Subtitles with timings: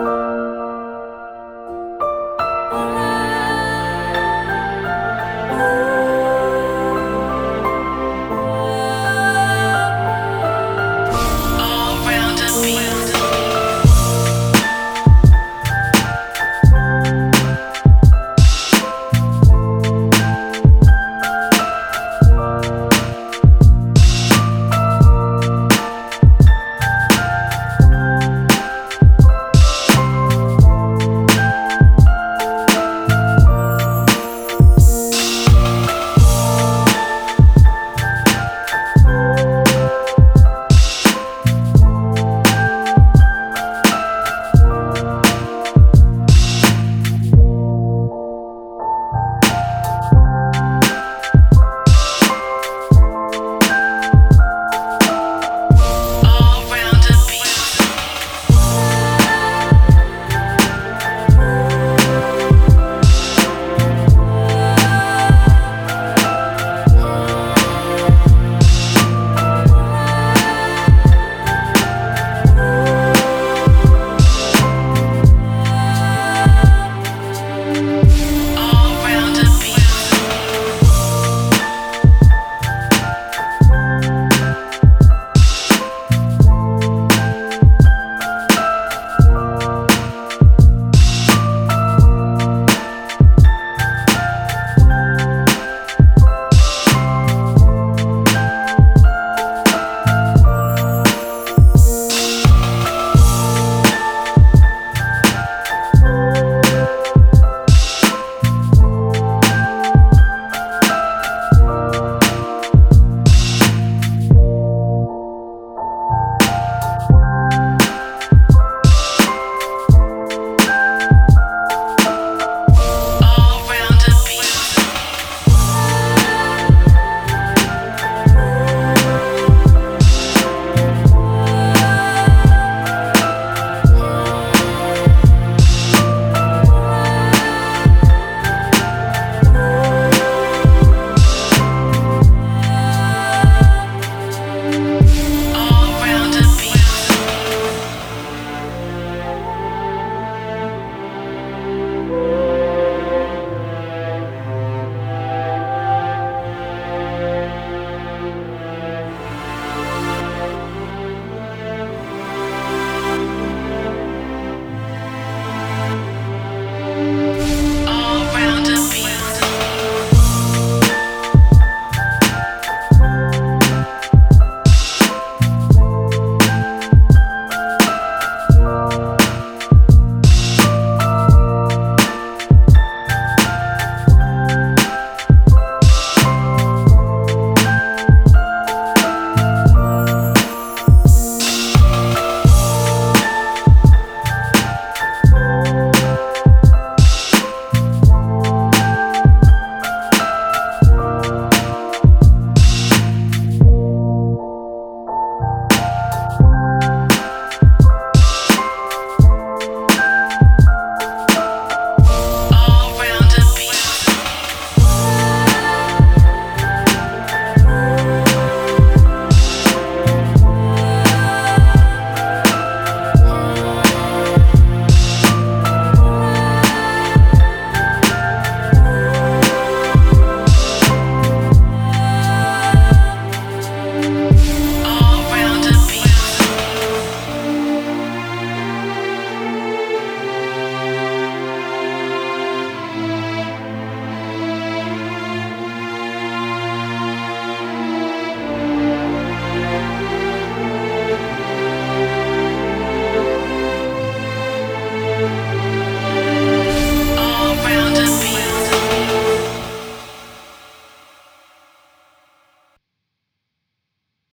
[0.00, 0.59] Música